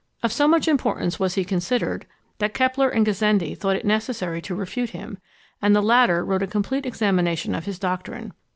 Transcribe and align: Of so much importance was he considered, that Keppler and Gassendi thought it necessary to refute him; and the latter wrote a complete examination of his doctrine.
Of 0.23 0.31
so 0.33 0.47
much 0.47 0.67
importance 0.67 1.19
was 1.19 1.35
he 1.35 1.45
considered, 1.45 2.07
that 2.39 2.55
Keppler 2.55 2.89
and 2.89 3.05
Gassendi 3.05 3.53
thought 3.53 3.75
it 3.75 3.85
necessary 3.85 4.41
to 4.41 4.55
refute 4.55 4.89
him; 4.89 5.19
and 5.61 5.75
the 5.75 5.83
latter 5.83 6.25
wrote 6.25 6.41
a 6.41 6.47
complete 6.47 6.87
examination 6.87 7.53
of 7.53 7.65
his 7.65 7.77
doctrine. 7.77 8.33